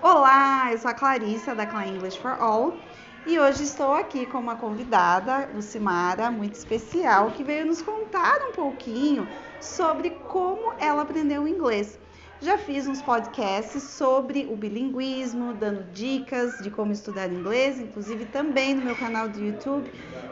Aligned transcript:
Olá, 0.00 0.70
eu 0.70 0.78
sou 0.78 0.92
a 0.92 0.94
Clarissa 0.94 1.56
da 1.56 1.66
Clan 1.66 1.86
English 1.86 2.20
for 2.20 2.30
All 2.38 2.76
e 3.26 3.36
hoje 3.36 3.64
estou 3.64 3.94
aqui 3.94 4.26
com 4.26 4.38
uma 4.38 4.54
convidada, 4.54 5.50
Lucimara, 5.52 6.30
muito 6.30 6.54
especial, 6.54 7.32
que 7.32 7.42
veio 7.42 7.66
nos 7.66 7.82
contar 7.82 8.38
um 8.48 8.52
pouquinho 8.52 9.26
sobre 9.60 10.10
como 10.10 10.72
ela 10.78 11.02
aprendeu 11.02 11.48
inglês. 11.48 11.98
Já 12.40 12.56
fiz 12.56 12.86
uns 12.86 13.02
podcasts 13.02 13.82
sobre 13.82 14.46
o 14.48 14.54
bilinguismo, 14.54 15.52
dando 15.52 15.90
dicas 15.90 16.58
de 16.58 16.70
como 16.70 16.92
estudar 16.92 17.28
inglês, 17.32 17.80
inclusive 17.80 18.24
também 18.26 18.76
no 18.76 18.84
meu 18.84 18.94
canal 18.94 19.28
do 19.28 19.40
YouTube. 19.40 19.90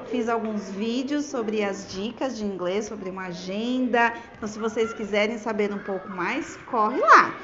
Fiz 0.08 0.28
alguns 0.28 0.70
vídeos 0.70 1.24
sobre 1.24 1.64
as 1.64 1.90
dicas 1.90 2.38
de 2.38 2.44
inglês, 2.44 2.84
sobre 2.84 3.10
uma 3.10 3.26
agenda. 3.26 4.14
Então, 4.36 4.48
se 4.48 4.60
vocês 4.60 4.92
quiserem 4.92 5.38
saber 5.38 5.74
um 5.74 5.80
pouco 5.80 6.08
mais, 6.08 6.56
corre 6.70 7.00
lá. 7.00 7.34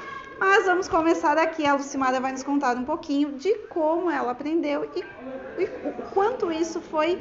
Mas 0.45 0.65
vamos 0.65 0.89
começar 0.89 1.37
aqui. 1.37 1.65
A 1.65 1.73
Lucimara 1.73 2.19
vai 2.19 2.33
nos 2.33 2.43
contar 2.43 2.75
um 2.75 2.83
pouquinho 2.83 3.31
de 3.37 3.53
como 3.69 4.11
ela 4.11 4.33
aprendeu 4.33 4.83
e, 4.93 4.99
e 4.99 5.63
o 5.63 5.93
quanto 6.13 6.51
isso 6.51 6.81
foi 6.81 7.17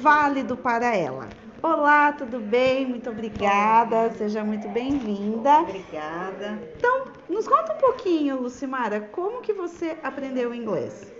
válido 0.00 0.56
para 0.56 0.94
ela. 0.94 1.28
Olá, 1.60 2.12
tudo 2.12 2.38
bem? 2.38 2.86
Muito 2.86 3.10
obrigada. 3.10 4.08
Seja 4.12 4.44
muito 4.44 4.68
bem-vinda. 4.68 5.62
Obrigada. 5.62 6.56
Então, 6.76 7.08
nos 7.28 7.48
conta 7.48 7.74
um 7.74 7.78
pouquinho, 7.78 8.40
Lucimara, 8.40 9.00
como 9.00 9.42
que 9.42 9.52
você 9.52 9.98
aprendeu 10.00 10.54
inglês? 10.54 11.12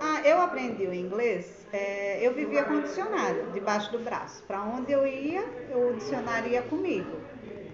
Ah, 0.00 0.20
eu 0.24 0.40
aprendi 0.40 0.86
o 0.86 0.94
inglês. 0.94 1.66
É, 1.72 2.24
eu 2.24 2.32
vivia 2.32 2.62
com 2.62 2.74
o 2.74 2.82
dicionário 2.82 3.50
debaixo 3.52 3.90
do 3.90 3.98
braço. 3.98 4.44
Para 4.44 4.62
onde 4.62 4.92
eu 4.92 5.04
ia, 5.04 5.44
o 5.74 5.94
dicionário 5.94 6.48
ia 6.48 6.62
comigo. 6.62 7.27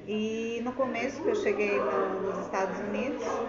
E 0.07 0.61
no 0.63 0.75
começo 0.75 1.23
que 1.23 1.29
eu 1.31 1.35
cheguei 1.35 1.85
no, 1.85 2.21
nos 2.21 2.39
Estados 2.39 2.79
Unidos, 2.79 3.43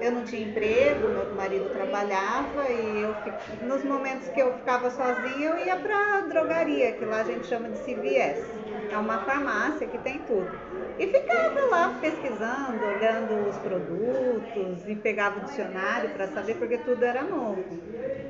eu 0.00 0.12
não 0.12 0.24
tinha 0.24 0.42
emprego, 0.42 1.08
meu 1.08 1.34
marido 1.34 1.70
trabalhava 1.70 2.70
e 2.70 3.00
eu 3.00 3.16
nos 3.60 3.84
momentos 3.84 4.28
que 4.28 4.40
eu 4.40 4.56
ficava 4.58 4.90
sozinha 4.90 5.50
eu 5.50 5.58
ia 5.58 5.76
para 5.76 6.22
drogaria, 6.22 6.96
que 6.96 7.04
lá 7.04 7.20
a 7.20 7.24
gente 7.24 7.46
chama 7.46 7.70
de 7.70 7.78
CVS. 7.80 8.62
É 8.88 8.98
uma 8.98 9.24
farmácia 9.24 9.88
que 9.88 9.98
tem 9.98 10.24
tudo. 10.24 10.62
E 10.98 11.06
ficava 11.08 11.60
lá 11.70 11.98
pesquisando, 12.00 12.84
olhando 12.86 13.48
os 13.48 13.58
produtos 13.58 14.86
e 14.86 14.96
pegava 14.96 15.40
o 15.40 15.42
dicionário 15.44 16.10
para 16.10 16.28
saber 16.28 16.56
porque 16.56 16.78
tudo 16.78 17.04
era 17.04 17.24
novo. 17.24 17.82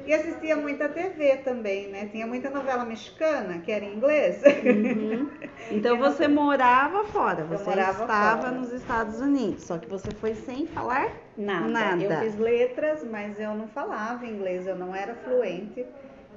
E 0.07 0.13
assistia 0.13 0.57
muita 0.57 0.89
TV 0.89 1.39
também, 1.39 1.89
né? 1.89 2.09
Tinha 2.13 2.27
muita 2.27 2.51
novela 2.51 2.85
mexicana 2.85 3.61
que 3.61 3.73
era 3.73 3.85
em 3.85 3.95
inglês. 3.95 4.43
Uhum. 4.43 5.31
Então 5.71 5.97
você 5.97 6.29
morava 6.29 7.05
fora, 7.05 7.43
você 7.45 7.71
morava 7.71 8.03
estava 8.03 8.43
fora. 8.43 8.53
nos 8.53 8.71
Estados 8.71 9.19
Unidos, 9.19 9.63
só 9.63 9.79
que 9.79 9.89
você 9.89 10.11
foi 10.11 10.35
sem 10.35 10.67
falar 10.67 11.11
Nada. 11.37 11.69
Nada. 11.69 12.03
Eu 12.03 12.21
fiz 12.21 12.39
letras, 12.39 13.05
mas 13.05 13.41
eu 13.41 13.55
não 13.55 13.67
falava 13.69 14.25
inglês, 14.25 14.67
eu 14.67 14.77
não 14.77 14.95
era 14.95 15.15
fluente. 15.15 15.85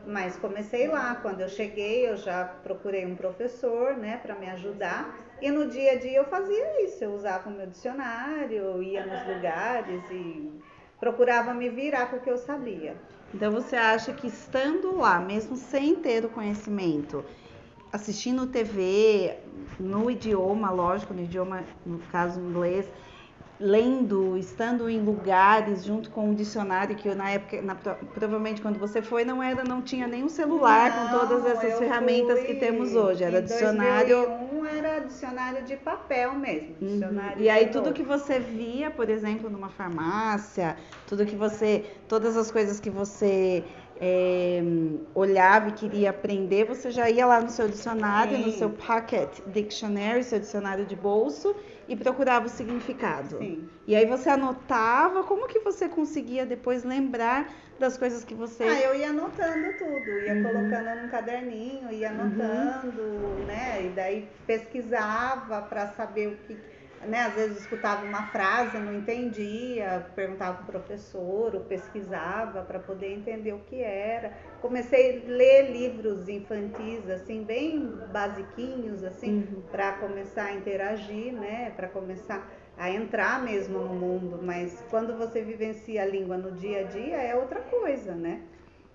Mas 0.05 0.37
comecei 0.37 0.87
lá. 0.87 1.15
Quando 1.15 1.41
eu 1.41 1.49
cheguei, 1.49 2.09
eu 2.09 2.17
já 2.17 2.45
procurei 2.63 3.05
um 3.05 3.15
professor, 3.15 3.95
né, 3.95 4.19
para 4.23 4.35
me 4.35 4.49
ajudar. 4.49 5.15
E 5.41 5.51
no 5.51 5.69
dia 5.69 5.91
a 5.91 5.95
dia 5.95 6.17
eu 6.17 6.25
fazia 6.25 6.83
isso. 6.83 7.03
Eu 7.03 7.13
usava 7.13 7.49
o 7.49 7.53
meu 7.53 7.67
dicionário, 7.67 8.81
ia 8.81 9.05
nos 9.05 9.35
lugares 9.35 10.01
e 10.09 10.51
procurava 10.99 11.53
me 11.53 11.69
virar 11.69 12.07
com 12.07 12.17
o 12.17 12.19
que 12.19 12.29
eu 12.29 12.37
sabia. 12.37 12.95
Então 13.33 13.51
você 13.51 13.75
acha 13.75 14.13
que 14.13 14.27
estando 14.27 14.97
lá, 14.97 15.19
mesmo 15.19 15.57
sem 15.57 15.95
ter 15.95 16.25
o 16.25 16.29
conhecimento, 16.29 17.25
assistindo 17.91 18.47
TV, 18.47 19.37
no 19.79 20.09
idioma, 20.09 20.71
lógico, 20.71 21.13
no 21.13 21.21
idioma, 21.21 21.63
no 21.85 21.99
caso 21.99 22.39
inglês, 22.39 22.87
lendo, 23.59 24.37
estando 24.37 24.87
em 24.89 24.99
lugares 24.99 25.83
junto 25.83 26.11
com 26.11 26.29
um 26.29 26.33
dicionário 26.35 26.95
que 26.95 27.07
eu, 27.09 27.15
na 27.15 27.31
época, 27.31 27.61
na- 27.61 27.75
provavelmente 27.75 28.61
quando 28.61 28.77
você 28.77 29.01
foi, 29.01 29.25
não 29.25 29.41
era, 29.41 29.63
não 29.63 29.81
tinha 29.81 30.07
nenhum 30.07 30.29
celular 30.29 30.91
com 31.11 31.17
todas 31.19 31.43
Não, 31.43 31.49
essas 31.49 31.79
ferramentas 31.79 32.39
fui 32.39 32.47
que 32.47 32.55
temos 32.55 32.95
hoje. 32.95 33.23
Era 33.23 33.41
dicionário. 33.41 34.25
2001 34.27 34.65
era 34.65 34.99
dicionário 34.99 35.63
de 35.63 35.75
papel 35.77 36.33
mesmo. 36.35 36.75
Uhum. 36.81 36.87
Dicionário 36.87 37.41
E 37.41 37.49
aí 37.49 37.67
tudo 37.67 37.93
que 37.93 38.03
você 38.03 38.39
via, 38.39 38.91
por 38.91 39.09
exemplo, 39.09 39.49
numa 39.49 39.69
farmácia, 39.69 40.77
tudo 41.07 41.25
que 41.25 41.35
você, 41.35 41.83
todas 42.07 42.37
as 42.37 42.51
coisas 42.51 42.79
que 42.79 42.89
você 42.89 43.65
é, 43.99 44.61
olhava 45.13 45.69
e 45.69 45.73
queria 45.73 46.09
aprender, 46.11 46.65
você 46.65 46.91
já 46.91 47.09
ia 47.09 47.25
lá 47.25 47.41
no 47.41 47.49
seu 47.49 47.67
dicionário, 47.67 48.37
no 48.39 48.49
Sim. 48.49 48.51
seu 48.51 48.69
pocket 48.71 49.39
dictionary, 49.47 50.23
seu 50.23 50.39
dicionário 50.39 50.85
de 50.85 50.95
bolso 50.95 51.55
e 51.87 51.95
procurava 51.95 52.45
o 52.47 52.49
significado. 52.49 53.37
Sim. 53.39 53.69
E 53.87 53.95
aí 53.95 54.05
você 54.05 54.29
anotava, 54.29 55.23
como 55.23 55.47
que 55.47 55.59
você 55.61 55.87
conseguia 55.89 56.45
depois 56.45 56.83
lembrar 56.83 57.53
das 57.79 57.97
coisas 57.97 58.23
que 58.23 58.33
você 58.35 58.63
Ah, 58.63 58.79
eu 58.81 58.95
ia 58.95 59.09
anotando 59.09 59.73
tudo, 59.73 60.19
ia 60.19 60.35
Uhum. 60.35 60.41
colocando 60.41 60.95
num 61.01 61.07
caderninho, 61.07 61.91
ia 61.91 62.09
anotando, 62.09 63.43
né? 63.45 63.85
E 63.85 63.89
daí 63.93 64.27
pesquisava 64.47 65.61
para 65.61 65.87
saber 65.93 66.27
o 66.29 66.37
que, 66.37 66.55
né? 67.05 67.19
Às 67.23 67.35
vezes 67.35 67.59
escutava 67.59 68.05
uma 68.05 68.27
frase, 68.27 68.79
não 68.79 68.93
entendia, 68.93 70.05
perguntava 70.15 70.57
pro 70.63 70.65
professor, 70.79 71.53
ou 71.55 71.61
pesquisava 71.61 72.63
para 72.63 72.79
poder 72.79 73.13
entender 73.13 73.53
o 73.53 73.59
que 73.59 73.81
era. 73.81 74.33
Comecei 74.61 75.23
a 75.25 75.29
ler 75.29 75.71
livros 75.71 76.27
infantis 76.27 77.07
assim, 77.09 77.43
bem 77.43 78.01
basiquinhos 78.11 79.03
assim, 79.03 79.31
Uhum. 79.31 79.61
para 79.71 79.93
começar 79.93 80.45
a 80.45 80.53
interagir, 80.53 81.33
né? 81.33 81.71
Para 81.75 81.87
começar 81.87 82.49
a 82.75 82.89
entrar 82.91 83.43
mesmo 83.43 83.79
no 83.79 83.93
mundo, 83.95 84.39
mas 84.41 84.83
quando 84.89 85.17
você 85.17 85.41
vivencia 85.41 86.03
a 86.03 86.05
língua 86.05 86.37
no 86.37 86.51
dia 86.51 86.81
a 86.81 86.83
dia 86.83 87.17
é 87.17 87.35
outra 87.35 87.61
coisa, 87.61 88.13
né? 88.15 88.41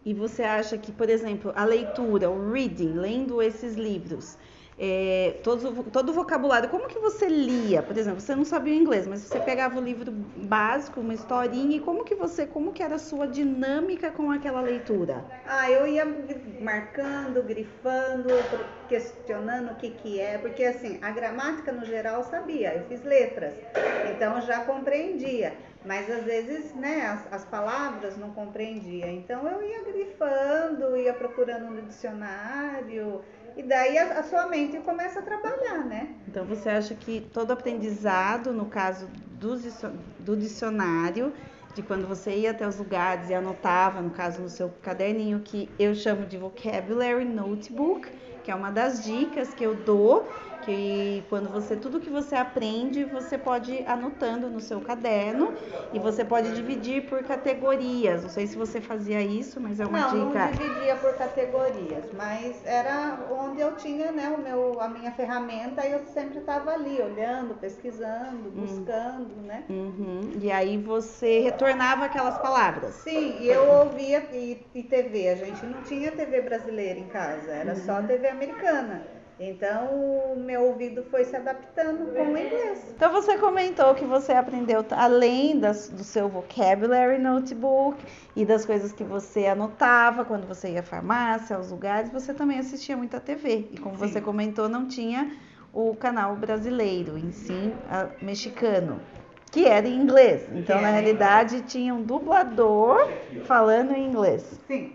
E 0.04 0.12
você 0.14 0.42
acha 0.42 0.76
que, 0.78 0.90
por 0.92 1.08
exemplo, 1.08 1.52
a 1.54 1.64
leitura, 1.64 2.28
o 2.30 2.50
reading, 2.52 2.94
lendo 2.94 3.40
esses 3.40 3.74
livros, 3.76 4.36
é, 4.84 5.40
todos 5.44 5.64
o- 5.64 5.84
todo 5.84 6.08
o 6.10 6.12
vocabulário, 6.12 6.68
como 6.68 6.88
que 6.88 6.98
você 6.98 7.28
lia? 7.28 7.82
Por 7.82 7.96
exemplo, 7.96 8.20
você 8.20 8.34
não 8.34 8.44
sabia 8.44 8.74
inglês, 8.74 9.06
mas 9.06 9.20
você 9.20 9.40
pegava 9.40 9.78
o 9.78 9.82
livro 9.84 10.10
básico, 10.12 11.00
uma 11.00 11.14
historinha, 11.14 11.76
e 11.76 11.80
como 11.80 12.04
que 12.04 12.14
você, 12.16 12.46
como 12.46 12.72
que 12.72 12.82
era 12.82 12.96
a 12.96 12.98
sua 12.98 13.26
dinâmica 13.28 14.10
com 14.10 14.30
aquela 14.30 14.60
leitura? 14.60 15.24
Ah, 15.44 15.70
eu 15.70 15.86
ia 15.86 16.04
marcando, 16.60 17.42
grifando, 17.42 18.28
questionando 18.88 19.72
o 19.72 19.76
que 19.76 19.90
que 19.90 20.20
é, 20.20 20.38
porque 20.38 20.64
assim, 20.64 20.98
a 21.02 21.10
gramática 21.10 21.72
no 21.72 21.84
geral 21.84 22.22
sabia, 22.24 22.74
eu 22.76 22.84
fiz 22.84 23.02
letras, 23.02 23.54
então 24.04 24.40
já 24.40 24.64
compreendia, 24.64 25.56
mas 25.84 26.08
às 26.10 26.24
vezes, 26.24 26.74
né, 26.74 27.06
as, 27.06 27.32
as 27.32 27.44
palavras 27.44 28.16
não 28.16 28.30
compreendia, 28.32 29.10
então 29.10 29.48
eu 29.48 29.62
ia 29.62 29.84
grifando, 29.84 30.96
ia 30.96 31.12
procurando 31.14 31.70
no 31.70 31.82
dicionário, 31.82 33.22
e 33.56 33.62
daí 33.62 33.98
a, 33.98 34.20
a 34.20 34.22
sua 34.22 34.46
mente 34.46 34.78
começa 34.80 35.20
a 35.20 35.22
trabalhar, 35.22 35.84
né? 35.84 36.14
Então 36.26 36.44
você 36.44 36.68
acha 36.68 36.94
que 36.94 37.20
todo 37.32 37.50
aprendizado, 37.52 38.52
no 38.52 38.66
caso 38.66 39.08
do, 39.08 39.56
do 40.18 40.36
dicionário, 40.36 41.32
de 41.74 41.82
quando 41.82 42.06
você 42.06 42.36
ia 42.36 42.50
até 42.50 42.66
os 42.66 42.76
lugares 42.76 43.30
e 43.30 43.34
anotava, 43.34 44.00
no 44.02 44.10
caso 44.10 44.42
no 44.42 44.48
seu 44.48 44.70
caderninho, 44.82 45.40
que 45.40 45.74
eu 45.78 45.94
chamo 45.94 46.26
de 46.26 46.36
vocabulary 46.36 47.24
notebook, 47.24 48.08
que 48.42 48.50
é 48.50 48.54
uma 48.54 48.70
das 48.70 49.02
dicas 49.02 49.54
que 49.54 49.64
eu 49.64 49.74
dou, 49.74 50.34
que 50.64 51.24
quando 51.28 51.48
você 51.48 51.76
tudo 51.76 52.00
que 52.00 52.10
você 52.10 52.34
aprende, 52.34 53.04
você 53.04 53.36
pode 53.36 53.72
ir 53.72 53.86
anotando 53.86 54.48
no 54.48 54.60
seu 54.60 54.80
caderno 54.80 55.54
e 55.92 55.98
você 55.98 56.24
pode 56.24 56.54
dividir 56.54 57.06
por 57.08 57.22
categorias. 57.22 58.22
Não 58.22 58.30
sei 58.30 58.46
se 58.46 58.56
você 58.56 58.80
fazia 58.80 59.20
isso, 59.20 59.60
mas 59.60 59.80
é 59.80 59.86
uma 59.86 60.00
não, 60.00 60.28
dica. 60.28 60.46
não 60.46 60.52
dividia 60.52 60.96
por 60.96 61.14
categorias, 61.14 62.04
mas 62.12 62.64
era 62.64 63.18
onde 63.30 63.60
eu 63.60 63.76
tinha, 63.76 64.10
né, 64.12 64.28
o 64.28 64.42
meu, 64.42 64.80
a 64.80 64.88
minha 64.88 65.12
ferramenta, 65.12 65.86
e 65.86 65.92
eu 65.92 66.04
sempre 66.06 66.38
estava 66.38 66.72
ali, 66.72 67.00
olhando, 67.00 67.54
pesquisando, 67.54 68.50
buscando, 68.50 69.34
né? 69.42 69.64
Uhum. 69.68 70.20
E 70.40 70.50
aí 70.50 70.78
você 70.78 71.40
retornava 71.40 72.04
aquelas 72.04 72.38
palavras. 72.38 72.94
Sim, 72.94 73.36
e 73.40 73.48
eu 73.48 73.68
ouvia 73.68 74.28
e, 74.32 74.66
e 74.74 74.82
TV, 74.82 75.28
a 75.28 75.36
gente 75.36 75.64
não 75.66 75.82
tinha 75.82 76.12
TV 76.12 76.42
brasileira 76.42 76.98
em 76.98 77.08
casa, 77.08 77.50
era 77.50 77.74
só 77.76 78.02
TV 78.02 78.28
americana. 78.28 79.21
Então 79.40 80.32
o 80.34 80.36
meu 80.36 80.62
ouvido 80.64 81.02
foi 81.10 81.24
se 81.24 81.34
adaptando 81.34 82.12
com 82.14 82.22
o 82.32 82.36
inglês. 82.38 82.92
Então 82.94 83.10
você 83.12 83.36
comentou 83.38 83.94
que 83.94 84.04
você 84.04 84.32
aprendeu 84.32 84.84
além 84.90 85.58
das- 85.58 85.88
do 85.88 86.04
seu 86.04 86.28
vocabulary 86.28 87.18
notebook 87.18 88.04
e 88.36 88.44
das 88.44 88.64
coisas 88.64 88.92
que 88.92 89.02
você 89.02 89.46
anotava 89.46 90.24
quando 90.24 90.46
você 90.46 90.70
ia 90.72 90.80
à 90.80 90.82
farmácia, 90.82 91.56
aos 91.56 91.70
lugares, 91.70 92.10
você 92.10 92.32
também 92.32 92.58
assistia 92.58 92.96
muita 92.96 93.18
TV. 93.18 93.68
E 93.72 93.78
como 93.78 93.96
Sim. 93.96 94.06
você 94.08 94.20
comentou, 94.20 94.68
não 94.68 94.86
tinha 94.86 95.30
o 95.72 95.94
canal 95.96 96.36
brasileiro, 96.36 97.16
em 97.18 97.32
si, 97.32 97.72
a- 97.90 98.08
mexicano, 98.20 99.00
que 99.50 99.66
era 99.66 99.88
em 99.88 99.96
inglês. 100.00 100.42
Então, 100.54 100.80
na 100.80 100.90
realidade, 100.90 101.62
tinha 101.62 101.94
um 101.94 102.02
dublador 102.02 102.98
falando 103.44 103.92
em 103.92 104.06
inglês. 104.06 104.60
Sim. 104.66 104.92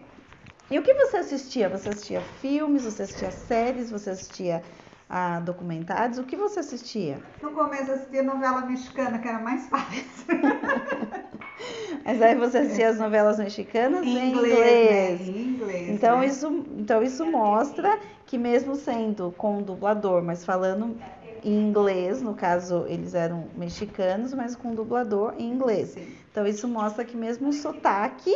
E 0.70 0.78
o 0.78 0.84
que 0.84 0.94
você 0.94 1.18
assistia? 1.18 1.70
Você 1.70 1.90
assistia 1.90 2.22
filmes, 2.42 2.84
você 2.84 3.04
assistia 3.04 3.32
séries, 3.32 3.90
você 3.90 4.10
assistia 4.10 4.62
a 5.10 5.40
documentários? 5.40 6.18
O 6.18 6.24
que 6.24 6.36
você 6.36 6.60
assistia? 6.60 7.20
No 7.42 7.52
começo 7.52 7.90
assistia 7.90 8.22
novela 8.22 8.66
mexicana, 8.66 9.18
que 9.20 9.28
era 9.28 9.40
mais 9.40 9.68
fácil. 9.68 10.04
Mas 12.04 12.22
aí 12.22 12.36
você 12.36 12.60
assistia 12.60 12.90
as 12.90 13.00
novelas 13.00 13.40
mexicanas 13.40 14.06
em, 14.06 14.32
inglês. 14.32 14.52
inglês. 14.54 15.20
Né? 15.20 15.26
Em 15.28 15.48
inglês 15.48 15.90
então, 15.90 16.20
né? 16.20 16.26
isso, 16.28 16.66
então 16.78 17.02
isso 17.02 17.26
mostra 17.26 17.98
que 18.26 18.38
mesmo 18.38 18.76
sendo 18.76 19.34
com 19.38 19.62
dublador, 19.62 20.22
mas 20.22 20.46
falando 20.46 20.98
em 21.44 21.68
inglês, 21.68 22.22
no 22.22 22.34
caso 22.34 22.86
eles 22.88 23.14
eram 23.14 23.48
mexicanos, 23.56 24.34
mas 24.34 24.56
com 24.56 24.76
dublador 24.76 25.34
em 25.38 25.50
inglês. 25.50 25.90
Sim. 25.90 26.08
Então 26.32 26.46
isso 26.46 26.68
mostra 26.68 27.06
que 27.06 27.16
mesmo 27.16 27.50
o 27.50 27.54
sotaque 27.54 28.36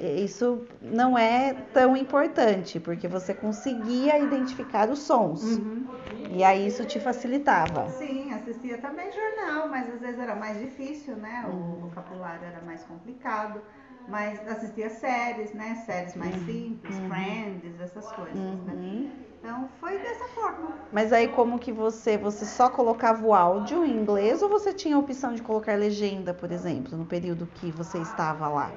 isso 0.00 0.62
não 0.80 1.16
é 1.16 1.54
tão 1.72 1.96
importante, 1.96 2.80
porque 2.80 3.06
você 3.06 3.34
conseguia 3.34 4.18
identificar 4.18 4.88
os 4.88 5.00
sons. 5.00 5.42
Uhum. 5.42 5.86
E 6.34 6.42
aí 6.42 6.66
isso 6.66 6.84
te 6.84 6.98
facilitava. 6.98 7.88
Sim, 7.90 8.32
assistia 8.32 8.78
também 8.78 9.10
jornal, 9.12 9.68
mas 9.68 9.92
às 9.92 10.00
vezes 10.00 10.18
era 10.18 10.34
mais 10.34 10.58
difícil, 10.58 11.16
né? 11.16 11.44
O 11.46 11.50
uhum. 11.50 11.80
vocabulário 11.88 12.46
era 12.46 12.62
mais 12.62 12.82
complicado. 12.84 13.60
Mas 14.08 14.40
assistia 14.48 14.90
séries, 14.90 15.52
né? 15.52 15.82
Séries 15.86 16.16
mais 16.16 16.34
uhum. 16.34 16.46
simples, 16.46 16.98
uhum. 16.98 17.08
Friends, 17.08 17.80
essas 17.80 18.10
coisas, 18.12 18.34
né? 18.34 18.72
Uhum. 18.74 19.10
Então 19.38 19.68
foi 19.80 19.98
dessa 19.98 20.24
forma. 20.34 20.72
Mas 20.90 21.12
aí 21.12 21.28
como 21.28 21.58
que 21.58 21.70
você, 21.70 22.16
você 22.16 22.44
só 22.44 22.68
colocava 22.68 23.24
o 23.24 23.34
áudio 23.34 23.84
em 23.84 23.90
inglês 23.90 24.42
ou 24.42 24.48
você 24.48 24.72
tinha 24.72 24.96
a 24.96 24.98
opção 24.98 25.34
de 25.34 25.42
colocar 25.42 25.78
legenda, 25.78 26.34
por 26.34 26.50
exemplo, 26.50 26.96
no 26.96 27.06
período 27.06 27.46
que 27.46 27.70
você 27.70 27.98
estava 27.98 28.48
lá? 28.48 28.72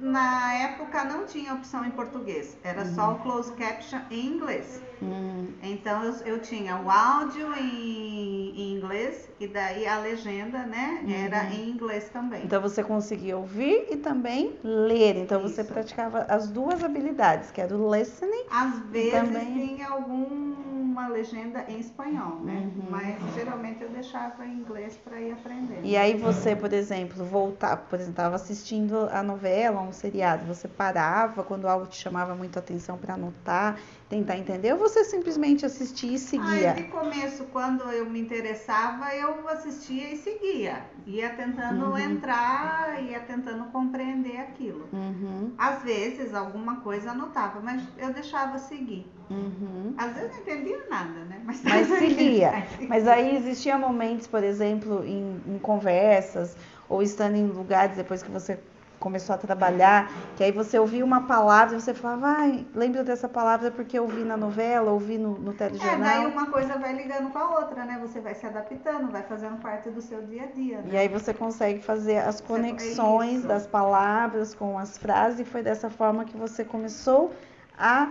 Na 0.00 0.54
época 0.54 1.04
não 1.04 1.24
tinha 1.24 1.54
opção 1.54 1.84
em 1.84 1.90
português, 1.90 2.56
era 2.62 2.82
uhum. 2.82 2.94
só 2.94 3.12
o 3.12 3.18
closed 3.20 3.56
caption 3.56 4.00
em 4.10 4.26
inglês. 4.26 4.82
Uhum. 5.00 5.48
Então 5.62 6.02
eu, 6.04 6.14
eu, 6.26 6.40
tinha 6.40 6.76
o 6.76 6.90
áudio 6.90 7.52
em, 7.54 8.50
em, 8.50 8.76
inglês 8.76 9.28
e 9.38 9.46
daí 9.46 9.86
a 9.86 9.98
legenda, 9.98 10.64
né, 10.64 11.00
uhum. 11.02 11.12
era 11.12 11.44
em 11.52 11.68
inglês 11.70 12.08
também. 12.08 12.42
Então 12.44 12.60
você 12.60 12.82
conseguia 12.82 13.36
ouvir 13.36 13.86
e 13.90 13.96
também 13.96 14.58
ler. 14.64 15.16
Então 15.16 15.44
Isso. 15.44 15.54
você 15.54 15.64
praticava 15.64 16.20
as 16.22 16.48
duas 16.48 16.82
habilidades, 16.82 17.50
que 17.50 17.60
era 17.60 17.76
o 17.76 17.94
listening. 17.94 18.44
Às 18.50 18.78
vezes 18.88 19.12
também... 19.12 19.66
tinha 19.66 19.88
alguma 19.88 21.08
legenda 21.08 21.64
em 21.68 21.78
espanhol, 21.78 22.40
né? 22.40 22.70
Uhum. 22.76 22.86
Mas 22.88 23.16
geralmente 23.34 23.82
eu 23.82 23.90
deixava 23.90 24.46
em 24.46 24.54
inglês 24.54 24.98
para 25.04 25.20
ir 25.20 25.32
aprendendo. 25.32 25.84
E 25.84 25.96
aí 25.96 26.16
você, 26.16 26.56
por 26.56 26.72
exemplo, 26.72 27.22
voltar, 27.22 27.76
por 27.76 27.96
exemplo, 27.96 28.12
estava 28.12 28.36
assistindo 28.36 29.08
a 29.12 29.22
novela 29.22 29.82
um 29.82 29.92
seriado, 29.92 30.46
você 30.46 30.66
parava 30.66 31.44
quando 31.44 31.68
algo 31.68 31.86
te 31.86 31.96
chamava 31.96 32.34
muito 32.34 32.56
a 32.56 32.60
atenção 32.60 32.96
para 32.96 33.14
anotar, 33.14 33.78
tentar 34.08 34.38
entender, 34.38 34.72
ou 34.72 34.78
você 34.78 35.04
simplesmente 35.04 35.66
assistia 35.66 36.14
e 36.14 36.18
seguia? 36.18 36.70
Ah, 36.70 36.74
de 36.74 36.84
começo, 36.84 37.44
quando 37.52 37.82
eu 37.90 38.08
me 38.08 38.20
interessava, 38.20 39.12
eu 39.14 39.48
assistia 39.48 40.12
e 40.12 40.16
seguia. 40.16 40.84
Ia 41.06 41.30
tentando 41.30 41.86
uhum. 41.86 41.98
entrar, 41.98 43.02
ia 43.02 43.20
tentando 43.20 43.64
compreender 43.66 44.38
aquilo. 44.38 44.88
Uhum. 44.92 45.52
Às 45.58 45.82
vezes, 45.82 46.34
alguma 46.34 46.80
coisa 46.80 47.10
anotava, 47.10 47.60
mas 47.60 47.82
eu 47.98 48.12
deixava 48.12 48.58
seguir. 48.58 49.10
Uhum. 49.28 49.92
Às 49.98 50.14
vezes 50.14 50.32
não 50.32 50.38
entendia 50.40 50.86
nada, 50.88 51.24
né? 51.24 51.42
Mas, 51.44 51.62
mas 51.64 51.88
seguia. 51.98 52.64
Mas 52.88 53.08
aí 53.08 53.36
existia 53.36 53.76
momentos, 53.76 54.28
por 54.28 54.44
exemplo, 54.44 55.04
em, 55.04 55.40
em 55.48 55.58
conversas, 55.58 56.56
ou 56.88 57.02
estando 57.02 57.34
em 57.34 57.46
lugares 57.48 57.96
depois 57.96 58.22
que 58.22 58.30
você 58.30 58.56
começou 58.98 59.34
a 59.34 59.38
trabalhar, 59.38 60.10
que 60.36 60.44
aí 60.44 60.52
você 60.52 60.78
ouvia 60.78 61.04
uma 61.04 61.26
palavra 61.26 61.76
e 61.76 61.80
você 61.80 61.94
falava, 61.94 62.28
ai, 62.28 62.66
lembro 62.74 63.04
dessa 63.04 63.28
palavra 63.28 63.70
porque 63.70 63.98
eu 63.98 64.06
vi 64.06 64.22
na 64.22 64.36
novela, 64.36 64.90
ouvi 64.90 65.18
no, 65.18 65.38
no 65.38 65.52
telejornal. 65.52 65.94
É, 65.94 65.98
daí 65.98 66.26
uma 66.26 66.46
coisa 66.46 66.78
vai 66.78 66.94
ligando 66.94 67.30
com 67.30 67.38
a 67.38 67.60
outra, 67.60 67.84
né? 67.84 67.98
Você 68.00 68.20
vai 68.20 68.34
se 68.34 68.46
adaptando, 68.46 69.10
vai 69.10 69.22
fazendo 69.22 69.60
parte 69.60 69.90
do 69.90 70.00
seu 70.00 70.22
dia 70.22 70.44
a 70.44 70.46
dia. 70.46 70.78
Né? 70.78 70.88
E 70.92 70.96
aí 70.96 71.08
você 71.08 71.32
consegue 71.32 71.82
fazer 71.82 72.18
as 72.18 72.40
conexões 72.40 73.44
é 73.44 73.48
das 73.48 73.66
palavras 73.66 74.54
com 74.54 74.78
as 74.78 74.96
frases 74.96 75.40
e 75.40 75.44
foi 75.44 75.62
dessa 75.62 75.90
forma 75.90 76.24
que 76.24 76.36
você 76.36 76.64
começou 76.64 77.32
a 77.78 78.08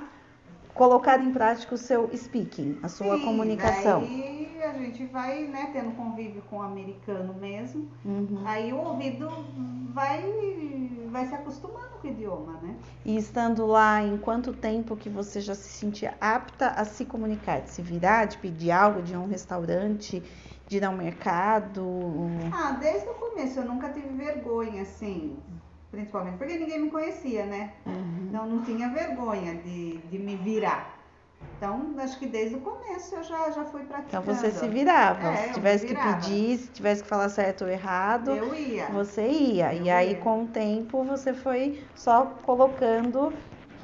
colocar 0.76 1.20
em 1.24 1.32
prática 1.32 1.74
o 1.74 1.78
seu 1.78 2.10
speaking, 2.16 2.78
a 2.84 2.90
sua 2.90 3.18
Sim, 3.18 3.24
comunicação. 3.24 4.02
Daí 4.02 4.62
a 4.62 4.74
gente 4.74 5.06
vai, 5.06 5.48
né, 5.48 5.70
tendo 5.74 5.96
convívio 5.96 6.42
com 6.50 6.58
o 6.58 6.62
americano 6.62 7.34
mesmo. 7.34 7.88
Uhum. 8.04 8.44
Aí 8.46 8.72
o 8.72 8.78
ouvido 8.78 9.28
vai 9.94 10.22
vai 11.10 11.26
se 11.26 11.34
acostumando 11.34 11.98
com 12.02 12.08
o 12.08 12.12
idioma, 12.12 12.54
né? 12.62 12.76
E 13.06 13.16
estando 13.16 13.66
lá, 13.66 14.02
em 14.02 14.18
quanto 14.18 14.52
tempo 14.52 14.98
que 14.98 15.10
você 15.10 15.40
já 15.40 15.56
se 15.56 15.70
sentia 15.70 16.18
apta 16.20 16.70
a 16.72 16.84
se 16.84 17.06
comunicar, 17.06 17.62
de 17.62 17.70
se 17.70 17.82
virar, 17.82 18.26
de 18.26 18.38
pedir 18.38 18.72
algo 18.72 19.02
de 19.02 19.16
um 19.16 19.28
restaurante, 19.28 20.22
de 20.68 20.78
ir 20.78 20.84
ao 20.84 20.94
mercado? 20.94 21.82
Ah, 22.52 22.72
desde 22.72 23.08
o 23.08 23.14
começo 23.14 23.60
eu 23.60 23.66
nunca 23.66 23.90
tive 23.94 24.10
vergonha, 24.10 24.82
assim, 24.82 25.38
principalmente 25.96 26.38
porque 26.38 26.58
ninguém 26.58 26.82
me 26.82 26.92
conhecia, 26.92 27.46
né? 27.46 27.74
Uhum. 27.86 28.28
Então 28.28 28.46
não 28.46 28.64
tinha 28.64 28.90
vergonha 28.90 29.56
de, 29.56 29.98
de 29.98 30.20
me 30.20 30.36
virar. 30.36 30.94
Então, 31.58 31.96
acho 32.00 32.20
que 32.20 32.28
desde 32.28 32.56
o 32.56 32.60
começo 32.60 33.16
eu 33.16 33.24
já, 33.24 33.50
já 33.50 33.64
fui 33.66 33.84
praticando. 33.84 34.24
Então 34.24 34.36
você 34.36 34.52
se 34.52 34.68
virava. 34.68 35.30
É, 35.30 35.38
se 35.38 35.54
tivesse 35.54 35.86
que 35.86 35.96
pedir, 35.96 36.58
se 36.58 36.68
tivesse 36.68 37.04
que 37.04 37.08
falar 37.08 37.30
certo 37.30 37.64
ou 37.64 37.70
errado, 37.70 38.32
eu 38.32 38.54
ia. 38.54 38.88
você 38.88 39.26
ia. 39.26 39.74
Eu 39.74 39.84
e 39.84 39.90
aí, 39.90 40.12
ia. 40.12 40.18
com 40.18 40.44
o 40.44 40.48
tempo, 40.48 41.04
você 41.06 41.34
foi 41.34 41.82
só 41.96 42.26
colocando, 42.44 43.34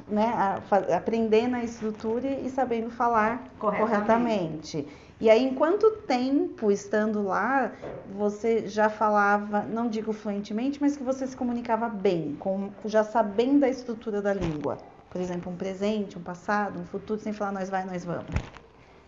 né, 0.06 0.32
a, 0.34 0.60
aprendendo 0.94 1.56
a 1.56 1.64
estrutura 1.64 2.28
e 2.28 2.50
sabendo 2.50 2.90
falar 2.90 3.42
corretamente. 3.58 3.90
corretamente. 3.90 4.88
E 5.22 5.30
aí, 5.30 5.44
em 5.44 5.54
quanto 5.54 5.88
tempo 5.98 6.68
estando 6.72 7.22
lá, 7.22 7.70
você 8.04 8.66
já 8.66 8.90
falava, 8.90 9.62
não 9.62 9.88
digo 9.88 10.12
fluentemente, 10.12 10.80
mas 10.80 10.96
que 10.96 11.04
você 11.04 11.28
se 11.28 11.36
comunicava 11.36 11.88
bem, 11.88 12.34
com, 12.40 12.72
já 12.86 13.04
sabendo 13.04 13.64
a 13.64 13.68
estrutura 13.68 14.20
da 14.20 14.34
língua? 14.34 14.78
Por 15.08 15.20
exemplo, 15.20 15.52
um 15.52 15.56
presente, 15.56 16.18
um 16.18 16.22
passado, 16.24 16.80
um 16.80 16.84
futuro, 16.84 17.20
sem 17.20 17.32
falar 17.32 17.52
nós 17.52 17.70
vai, 17.70 17.84
nós 17.84 18.04
vamos. 18.04 18.34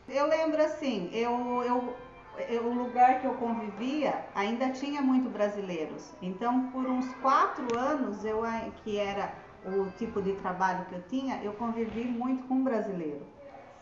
Eu 0.09 0.29
lembro 0.29 0.63
assim, 0.63 1.11
eu, 1.13 1.97
eu, 2.49 2.65
o 2.65 2.73
lugar 2.73 3.21
que 3.21 3.27
eu 3.27 3.35
convivia 3.35 4.15
ainda 4.37 4.71
tinha 4.71 5.03
muito 5.03 5.29
brasileiros. 5.29 6.13
Então, 6.23 6.71
por 6.71 6.87
uns 6.87 7.13
quatro 7.15 7.75
anos, 7.75 8.25
eu 8.25 8.43
que 8.85 8.99
era 8.99 9.35
o 9.65 9.91
tipo 9.99 10.23
de 10.23 10.35
trabalho 10.35 10.85
que 10.85 10.95
eu 10.95 11.03
tinha, 11.09 11.43
eu 11.43 11.55
convivi 11.55 12.05
muito 12.05 12.47
com 12.47 12.63
brasileiro. 12.63 13.34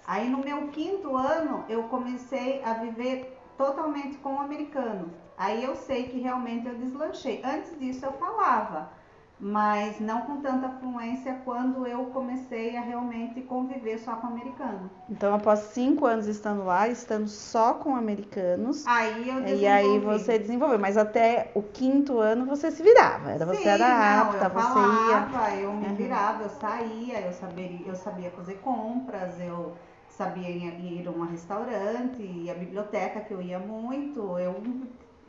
Aí 0.07 0.29
no 0.29 0.39
meu 0.39 0.69
quinto 0.69 1.17
ano 1.17 1.65
eu 1.69 1.85
comecei 1.85 2.63
a 2.65 2.75
viver 2.75 3.39
totalmente 3.57 4.17
com 4.19 4.35
o 4.35 4.41
americano. 4.41 5.11
Aí 5.37 5.63
eu 5.63 5.75
sei 5.75 6.05
que 6.09 6.21
realmente 6.21 6.67
eu 6.69 6.75
deslanchei. 6.75 7.41
Antes 7.45 7.79
disso 7.79 8.05
eu 8.05 8.13
falava, 8.13 8.91
mas 9.39 9.99
não 9.99 10.23
com 10.23 10.41
tanta 10.41 10.69
fluência 10.69 11.41
quando 11.45 11.85
eu 11.85 12.05
comecei 12.07 12.77
a 12.77 12.81
realmente 12.81 13.41
conviver 13.43 13.99
só 13.99 14.15
com 14.15 14.29
americano. 14.29 14.89
Então, 15.11 15.35
após 15.35 15.59
cinco 15.61 16.07
anos 16.07 16.29
estando 16.29 16.65
lá, 16.65 16.87
estando 16.89 17.27
só 17.27 17.75
com 17.75 17.97
americanos, 17.97 18.87
aí 18.87 19.29
eu 19.29 19.43
desenvolvi. 19.43 19.63
E 19.63 19.67
aí 19.67 19.99
você 19.99 20.39
desenvolveu, 20.39 20.79
mas 20.79 20.97
até 20.97 21.51
o 21.57 21.63
quinto 21.63 22.19
ano 22.21 22.47
você 22.47 22.71
se 22.71 22.85
virava, 22.85 23.33
era, 23.33 23.45
você 23.45 23.63
Sim, 23.63 23.69
era 23.69 23.89
não, 23.89 24.23
apta, 24.23 24.45
eu 24.45 24.51
você 24.51 24.71
falava, 24.71 25.51
ia. 25.51 25.61
Eu 25.61 25.73
me 25.73 25.89
virava, 25.89 26.43
eu 26.45 26.49
saía, 26.49 27.21
eu 27.23 27.33
sabia, 27.33 27.81
eu 27.85 27.97
sabia 27.97 28.31
fazer 28.31 28.55
compras, 28.61 29.41
eu 29.41 29.73
sabia 30.17 30.51
ir 30.51 31.07
a 31.07 31.11
um 31.11 31.27
restaurante, 31.27 32.23
e 32.23 32.51
a 32.51 32.55
biblioteca 32.55 33.21
que 33.21 33.33
eu 33.33 33.41
ia 33.41 33.59
muito, 33.59 34.39
eu 34.39 34.63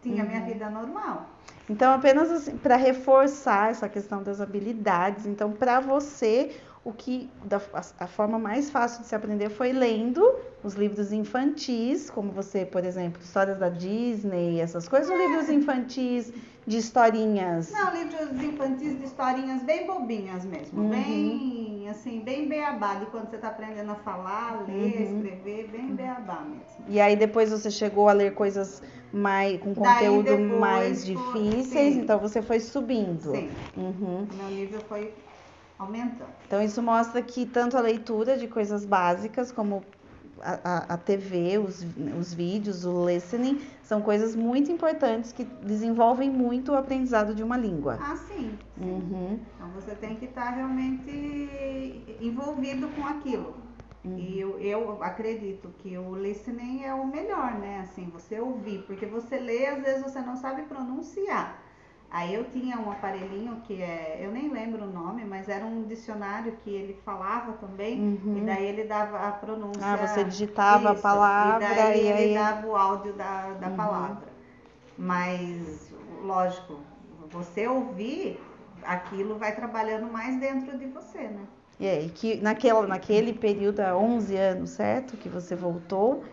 tinha 0.01 0.23
uhum. 0.23 0.29
minha 0.29 0.41
vida 0.41 0.69
normal. 0.69 1.29
Então, 1.69 1.93
apenas 1.93 2.29
assim, 2.29 2.57
para 2.57 2.75
reforçar 2.75 3.71
essa 3.71 3.87
questão 3.87 4.21
das 4.21 4.41
habilidades, 4.41 5.25
então 5.25 5.51
para 5.51 5.79
você 5.79 6.51
o 6.83 6.91
que 6.91 7.29
da, 7.45 7.61
a, 7.73 8.03
a, 8.03 8.07
forma 8.07 8.37
mais 8.37 8.69
fácil 8.69 9.01
de 9.01 9.07
se 9.07 9.15
aprender 9.15 9.49
foi 9.49 9.71
lendo 9.71 10.21
os 10.61 10.73
livros 10.73 11.13
infantis, 11.13 12.09
como 12.09 12.31
você, 12.31 12.65
por 12.65 12.83
exemplo, 12.83 13.21
histórias 13.23 13.57
da 13.57 13.69
Disney, 13.69 14.59
essas 14.59 14.89
coisas, 14.89 15.09
é. 15.09 15.13
ou 15.13 15.17
livros 15.17 15.49
infantis 15.49 16.33
de 16.67 16.77
historinhas? 16.77 17.71
Não, 17.71 17.93
livros 17.93 18.43
infantis 18.43 18.97
de 18.97 19.05
historinhas 19.05 19.63
bem 19.63 19.87
bobinhas 19.87 20.43
mesmo, 20.43 20.81
uhum. 20.81 20.89
bem 20.89 21.62
assim, 21.93 22.19
bem 22.19 22.47
beabá, 22.47 22.95
de 22.95 23.05
quando 23.07 23.29
você 23.29 23.37
está 23.37 23.47
aprendendo 23.47 23.91
a 23.91 23.95
falar, 23.95 24.65
ler, 24.67 24.73
uhum. 24.73 25.17
escrever, 25.17 25.67
bem 25.69 25.95
beabá 25.95 26.41
mesmo. 26.41 26.85
E 26.87 26.99
aí 26.99 27.15
depois 27.15 27.51
você 27.51 27.71
chegou 27.71 28.09
a 28.09 28.13
ler 28.13 28.33
coisas 28.33 28.81
mais 29.11 29.59
com 29.61 29.73
conteúdo 29.73 30.37
mais 30.37 31.05
difíceis, 31.05 31.93
sim. 31.93 32.01
então 32.01 32.19
você 32.19 32.41
foi 32.41 32.59
subindo. 32.59 33.31
Sim. 33.31 33.51
Uhum. 33.77 34.27
Meu 34.35 34.49
nível 34.49 34.81
foi 34.89 35.13
aumentando. 35.77 36.29
Então 36.47 36.61
isso 36.61 36.81
mostra 36.81 37.21
que 37.21 37.45
tanto 37.45 37.77
a 37.77 37.81
leitura 37.81 38.37
de 38.37 38.47
coisas 38.47 38.85
básicas 38.85 39.51
como 39.51 39.83
a, 40.43 40.93
a, 40.93 40.97
TV, 40.97 41.57
os, 41.57 41.85
os 42.19 42.33
vídeos, 42.33 42.85
o 42.85 43.07
listening, 43.07 43.61
são 43.81 44.01
coisas 44.01 44.35
muito 44.35 44.71
importantes 44.71 45.31
que 45.31 45.43
desenvolvem 45.43 46.29
muito 46.29 46.73
o 46.73 46.75
aprendizado 46.75 47.33
de 47.33 47.43
uma 47.43 47.57
língua. 47.57 47.97
Ah, 48.01 48.15
sim. 48.15 48.57
sim. 48.75 48.83
Uhum. 48.83 49.39
Então 49.55 49.69
você 49.69 49.95
tem 49.95 50.15
que 50.15 50.25
estar 50.25 50.49
realmente 50.49 52.17
envolvido 52.19 52.89
com 52.89 53.05
aquilo. 53.05 53.55
Uhum. 54.03 54.17
E 54.17 54.39
eu, 54.39 54.59
eu 54.59 55.01
acredito 55.01 55.69
que 55.79 55.97
o 55.97 56.13
listening 56.15 56.83
é 56.83 56.93
o 56.93 57.07
melhor, 57.07 57.55
né? 57.55 57.79
Assim, 57.79 58.09
você 58.09 58.39
ouvir, 58.39 58.83
porque 58.85 59.05
você 59.05 59.39
lê, 59.39 59.65
às 59.67 59.81
vezes 59.81 60.03
você 60.03 60.19
não 60.19 60.35
sabe 60.35 60.63
pronunciar. 60.63 61.62
Aí 62.13 62.35
eu 62.35 62.43
tinha 62.51 62.77
um 62.77 62.91
aparelhinho 62.91 63.61
que 63.61 63.81
é, 63.81 64.19
eu 64.21 64.31
nem 64.31 64.47
lembro 64.51 64.83
o 64.83 64.91
nome, 64.91 65.25
mas 65.25 65.49
era 65.49 65.65
um 65.65 65.81
dicionário 65.83 66.55
que 66.63 66.69
ele 66.69 66.93
falava 67.03 67.53
também, 67.53 67.99
Uhum. 67.99 68.37
e 68.37 68.41
daí 68.41 68.65
ele 68.67 68.83
dava 68.83 69.17
a 69.17 69.31
pronúncia. 69.31 69.81
Ah, 69.83 69.97
você 69.97 70.23
digitava 70.23 70.91
a 70.91 70.93
Isso, 70.93 71.01
palavra 71.01 71.65
e 71.65 71.75
daí 71.75 72.01
e 72.03 72.07
ele 72.07 72.21
aí- 72.21 72.33
dava 72.35 72.67
o 72.67 72.75
áudio 72.75 73.13
da, 73.13 73.53
da 73.53 73.67
Uhum. 73.69 73.75
palavra. 73.75 74.27
Mas, 74.95 75.91
lógico, 76.21 76.81
você 77.31 77.67
ouvir, 77.67 78.39
aquilo 78.83 79.39
vai 79.39 79.55
trabalhando 79.55 80.05
mais 80.11 80.39
dentro 80.39 80.77
de 80.77 80.85
você, 80.85 81.23
né? 81.23 81.47
E 81.83 81.85
aí, 81.85 82.09
que 82.15 82.35
naquela, 82.37 82.87
naquele 82.87 83.33
período, 83.33 83.81
há 83.81 83.93
11 83.97 84.37
anos, 84.37 84.69
certo? 84.69 85.17
Que 85.17 85.27
você 85.27 85.53
voltou, 85.53 86.23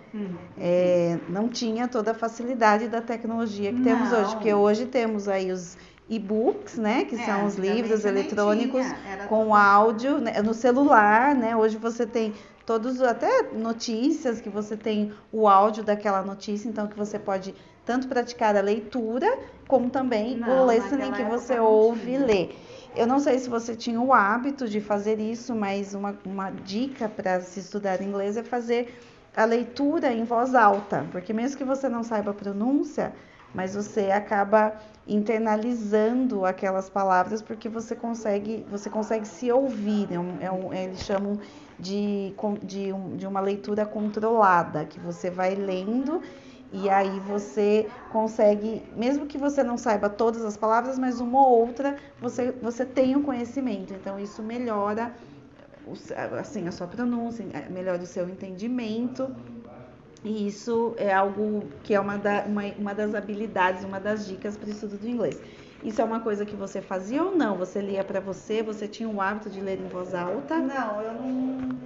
é, 0.57 1.19
não 1.29 1.49
tinha 1.49 1.89
toda 1.89 2.13
a 2.13 2.15
facilidade 2.15 2.87
da 2.87 3.01
tecnologia 3.01 3.73
que 3.73 3.81
temos 3.83 4.13
Não. 4.13 4.21
hoje. 4.21 4.35
Porque 4.37 4.55
hoje 4.55 4.87
temos 4.87 5.27
aí 5.27 5.51
os 5.51 5.77
e-books, 6.09 6.79
né? 6.79 7.05
Que 7.05 7.17
É, 7.17 7.25
são 7.27 7.47
os 7.47 7.57
livros 7.57 8.05
eletrônicos 8.05 8.87
com 9.29 9.41
tudo- 9.47 9.55
áudio, 9.55 10.19
né, 10.19 10.41
no 10.41 10.55
celular, 10.55 11.35
né? 11.35 11.57
Hoje 11.57 11.77
você 11.79 12.07
tem 12.07 12.33
todos, 12.65 13.03
até 13.03 13.51
notícias, 13.53 14.41
que 14.41 14.49
você 14.49 14.77
tem 14.77 15.13
o 15.33 15.49
áudio 15.49 15.83
daquela 15.83 16.23
notícia, 16.23 16.69
então 16.69 16.87
que 16.87 16.97
você 16.97 17.19
pode 17.19 17.53
tanto 17.85 18.07
praticar 18.07 18.57
a 18.57 18.61
leitura, 18.61 19.27
como 19.67 19.91
também 19.91 20.37
Não, 20.37 20.65
o 20.65 20.71
listening 20.71 21.11
que 21.11 21.25
você 21.25 21.59
ouve 21.59 22.13
e 22.13 22.19
lê. 22.19 22.49
Eu 22.95 23.07
não 23.07 23.21
sei 23.21 23.39
se 23.39 23.49
você 23.49 23.77
tinha 23.77 24.01
o 24.01 24.13
hábito 24.13 24.69
de 24.69 24.81
fazer 24.81 25.21
isso, 25.21 25.55
mas 25.55 25.95
uma, 25.95 26.19
uma 26.25 26.51
dica 26.51 27.09
para 27.09 27.41
se 27.41 27.61
estudar 27.61 28.03
inglês 28.03 28.37
é 28.37 28.43
fazer 28.43 29.01
a 29.35 29.45
leitura 29.45 30.13
em 30.13 30.25
voz 30.25 30.55
alta, 30.55 31.09
porque 31.13 31.33
mesmo 31.33 31.57
que 31.59 31.65
você 31.65 31.89
não 31.89 32.03
saiba 32.03 32.33
a 32.33 32.35
pronúncia, 32.35 33.15
mas 33.55 33.75
você 33.75 34.11
acaba 34.11 34.75
internalizando 35.07 36.45
aquelas 36.45 36.89
palavras 36.91 37.41
porque 37.43 37.69
você 37.69 37.95
consegue, 37.95 38.67
você 38.69 38.91
consegue 38.91 39.27
se 39.27 39.51
ouvir. 39.53 40.13
É 40.13 40.19
um, 40.19 40.37
é 40.41 40.51
um- 40.51 40.73
eles 40.73 41.01
chamam 41.01 41.39
de, 41.79 42.35
de, 42.63 42.93
um- 42.93 43.17
de 43.17 43.27
uma 43.27 43.41
leitura 43.41 43.87
controlada, 43.87 44.85
que 44.85 44.99
você 45.01 45.31
vai 45.31 45.55
lendo 45.55 46.21
e 46.73 46.89
aí 46.89 47.19
você 47.21 47.91
consegue, 48.09 48.83
mesmo 48.93 49.27
que 49.27 49.39
você 49.39 49.63
não 49.63 49.77
saiba 49.77 50.09
todas 50.09 50.45
as 50.45 50.57
palavras, 50.57 50.99
mas 50.99 51.21
uma 51.21 51.41
ou 51.47 51.67
outra 51.67 51.97
você, 52.21 52.53
você 52.53 52.87
tem 52.87 53.17
o 53.17 53.23
conhecimento. 53.23 53.93
Então 53.95 54.19
isso 54.19 54.43
melhora 54.43 55.15
assim, 56.39 56.67
a 56.69 56.73
sua 56.73 56.87
pronúncia, 56.87 57.45
melhora 57.71 58.03
o 58.03 58.07
seu 58.07 58.29
entendimento. 58.29 59.35
E 60.25 60.47
isso 60.47 60.95
é 60.99 61.13
algo 61.13 61.73
que 61.83 61.95
é 61.95 62.01
uma, 62.01 62.19
da- 62.19 62.45
uma, 62.47 62.63
uma 62.79 62.95
das 62.95 63.15
habilidades, 63.15 63.85
uma 63.85 64.01
das 64.01 64.27
dicas 64.27 64.57
para 64.57 64.69
o 64.69 64.71
estudo 64.71 64.99
do 64.99 65.09
inglês. 65.09 65.43
Isso 65.83 66.01
é 66.03 66.05
uma 66.05 66.21
coisa 66.21 66.45
que 66.45 66.57
você 66.57 66.83
fazia 66.83 67.23
ou 67.25 67.37
não? 67.37 67.57
Você 67.59 67.81
lia 67.81 68.05
para 68.05 68.21
você? 68.21 68.63
Você 68.63 68.87
tinha 68.89 69.09
o 69.09 69.21
hábito 69.21 69.49
de 69.51 69.61
ler 69.63 69.81
em 69.81 69.89
voz 69.89 70.15
alta? 70.15 70.59
Não, 70.59 71.01
eu 71.03 71.15
não, 71.15 71.27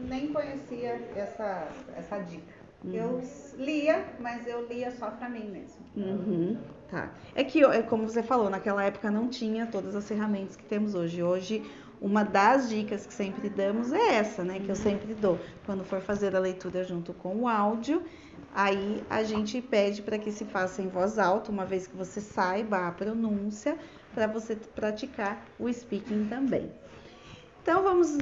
nem 0.09 0.33
conhecia 0.33 1.13
essa, 1.15 1.69
essa 1.97 2.19
dica. 2.19 2.64
Eu 2.93 3.19
s- 3.21 3.57
lia, 3.57 4.15
mas 4.19 4.47
eu 4.47 4.67
lia 4.67 4.91
só 4.91 5.11
pra 5.11 5.29
mim 5.29 5.51
mesmo. 5.51 5.85
Uhum, 5.97 6.63
tá. 6.89 7.15
É 7.35 7.45
que, 7.45 7.63
é 7.65 7.83
como 7.83 8.09
você 8.09 8.23
falou, 8.23 8.51
naquela 8.51 8.83
época 8.85 9.11
não 9.11 9.29
tinha 9.29 9.67
todas 9.67 9.95
as 9.95 10.07
ferramentas 10.09 10.57
que 10.57 10.65
temos 10.65 10.95
hoje. 10.95 11.23
Hoje, 11.23 11.71
uma 12.01 12.25
das 12.25 12.69
dicas 12.69 13.07
que 13.07 13.15
sempre 13.15 13.49
damos 13.49 13.93
é 13.93 14.15
essa, 14.17 14.45
né? 14.45 14.61
Que 14.61 14.71
eu 14.71 14.77
sempre 14.77 15.15
dou. 15.15 15.43
Quando 15.65 15.85
for 15.85 16.01
fazer 16.01 16.35
a 16.35 16.39
leitura 16.41 16.83
junto 16.85 17.15
com 17.15 17.37
o 17.43 17.49
áudio, 17.49 18.03
aí 18.51 19.07
a 19.09 19.23
gente 19.23 19.61
pede 19.63 20.03
para 20.03 20.19
que 20.19 20.31
se 20.33 20.45
faça 20.45 20.83
em 20.83 20.89
voz 20.89 21.19
alta, 21.19 21.51
uma 21.51 21.65
vez 21.65 21.87
que 21.87 21.97
você 21.97 22.21
saiba 22.21 22.87
a 22.89 22.93
pronúncia, 22.93 23.79
para 24.13 24.27
você 24.27 24.57
praticar 24.57 25.55
o 25.59 25.73
speaking 25.73 26.27
também. 26.27 26.73
Então 27.65 27.83
vamos 27.83 28.19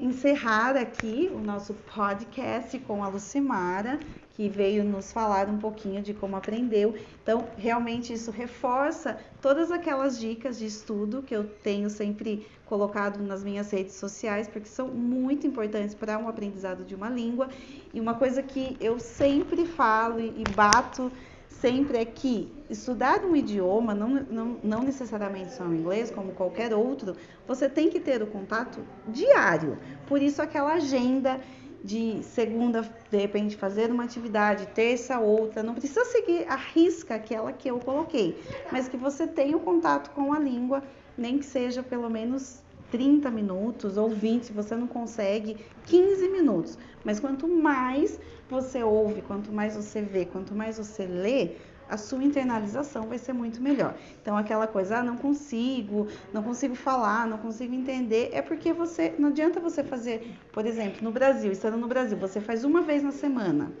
encerrar 0.00 0.74
aqui 0.74 1.30
o 1.30 1.38
nosso 1.38 1.74
podcast 1.74 2.78
com 2.78 3.04
a 3.04 3.08
Lucimara, 3.08 4.00
que 4.30 4.48
veio 4.48 4.82
nos 4.84 5.12
falar 5.12 5.50
um 5.50 5.58
pouquinho 5.58 6.00
de 6.00 6.14
como 6.14 6.34
aprendeu. 6.34 6.94
Então, 7.22 7.46
realmente 7.58 8.14
isso 8.14 8.30
reforça 8.30 9.18
todas 9.42 9.70
aquelas 9.70 10.18
dicas 10.18 10.58
de 10.58 10.64
estudo 10.64 11.22
que 11.22 11.36
eu 11.36 11.44
tenho 11.44 11.90
sempre 11.90 12.46
colocado 12.64 13.22
nas 13.22 13.44
minhas 13.44 13.70
redes 13.70 13.96
sociais, 13.96 14.48
porque 14.48 14.66
são 14.66 14.88
muito 14.88 15.46
importantes 15.46 15.94
para 15.94 16.16
um 16.16 16.26
aprendizado 16.26 16.82
de 16.82 16.94
uma 16.94 17.10
língua. 17.10 17.50
E 17.92 18.00
uma 18.00 18.14
coisa 18.14 18.42
que 18.42 18.78
eu 18.80 18.98
sempre 18.98 19.66
falo 19.66 20.20
e 20.20 20.42
bato 20.54 21.12
sempre 21.60 21.98
é 21.98 22.04
que 22.04 22.52
estudar 22.68 23.24
um 23.24 23.34
idioma, 23.34 23.94
não, 23.94 24.08
não, 24.08 24.56
não 24.62 24.82
necessariamente 24.82 25.52
só 25.52 25.64
o 25.64 25.74
inglês, 25.74 26.10
como 26.10 26.32
qualquer 26.32 26.74
outro, 26.74 27.16
você 27.46 27.68
tem 27.68 27.88
que 27.88 28.00
ter 28.00 28.22
o 28.22 28.26
contato 28.26 28.80
diário. 29.08 29.78
Por 30.06 30.20
isso, 30.20 30.42
aquela 30.42 30.74
agenda 30.74 31.40
de 31.82 32.22
segunda, 32.22 32.82
de 33.10 33.16
repente, 33.16 33.56
fazer 33.56 33.90
uma 33.90 34.04
atividade, 34.04 34.66
terça, 34.74 35.18
outra, 35.18 35.62
não 35.62 35.74
precisa 35.74 36.04
seguir 36.06 36.46
a 36.48 36.56
risca 36.56 37.14
aquela 37.14 37.52
que 37.52 37.70
eu 37.70 37.78
coloquei, 37.78 38.36
mas 38.72 38.88
que 38.88 38.96
você 38.96 39.26
tenha 39.26 39.56
o 39.56 39.60
contato 39.60 40.10
com 40.10 40.32
a 40.32 40.38
língua, 40.38 40.82
nem 41.16 41.38
que 41.38 41.46
seja 41.46 41.82
pelo 41.82 42.10
menos 42.10 42.60
30 42.90 43.30
minutos 43.30 43.96
ou 43.96 44.08
20, 44.08 44.44
se 44.44 44.52
você 44.52 44.74
não 44.76 44.86
consegue, 44.86 45.56
15 45.86 46.28
minutos. 46.28 46.78
Mas 47.04 47.20
quanto 47.20 47.48
mais 47.48 48.18
você 48.48 48.82
ouve, 48.82 49.22
quanto 49.22 49.52
mais 49.52 49.76
você 49.76 50.02
vê, 50.02 50.24
quanto 50.24 50.54
mais 50.54 50.78
você 50.78 51.06
lê, 51.06 51.56
a 51.88 51.96
sua 51.96 52.22
internalização 52.22 53.06
vai 53.06 53.18
ser 53.18 53.32
muito 53.32 53.60
melhor. 53.62 53.94
Então, 54.20 54.36
aquela 54.36 54.66
coisa, 54.66 54.98
ah, 54.98 55.02
não 55.02 55.16
consigo, 55.16 56.08
não 56.32 56.42
consigo 56.42 56.74
falar, 56.74 57.26
não 57.26 57.38
consigo 57.38 57.74
entender, 57.74 58.30
é 58.32 58.42
porque 58.42 58.72
você, 58.72 59.14
não 59.18 59.28
adianta 59.28 59.60
você 59.60 59.84
fazer, 59.84 60.34
por 60.52 60.66
exemplo, 60.66 61.02
no 61.02 61.12
Brasil, 61.12 61.52
estando 61.52 61.76
no 61.76 61.86
Brasil, 61.86 62.16
você 62.16 62.40
faz 62.40 62.64
uma 62.64 62.82
vez 62.82 63.02
na 63.02 63.12
semana. 63.12 63.72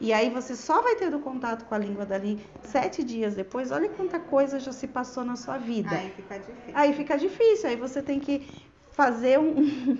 E 0.00 0.12
aí 0.12 0.30
você 0.30 0.54
só 0.56 0.80
vai 0.82 0.96
ter 0.96 1.12
o 1.14 1.20
contato 1.20 1.64
com 1.66 1.74
a 1.74 1.78
língua 1.78 2.06
dali 2.06 2.44
sete 2.60 3.02
dias 3.02 3.34
depois. 3.34 3.70
Olha 3.70 3.88
quanta 3.88 4.20
coisa 4.20 4.58
já 4.60 4.72
se 4.72 4.86
passou 4.88 5.24
na 5.24 5.36
sua 5.36 5.58
vida. 5.58 5.96
Aí 5.96 6.10
fica 6.10 6.38
difícil. 6.38 6.72
Aí 6.74 6.92
fica 6.92 7.16
difícil, 7.18 7.68
aí 7.68 7.76
você 7.76 8.02
tem 8.02 8.20
que 8.20 8.46
fazer 8.90 9.38
um, 9.38 9.54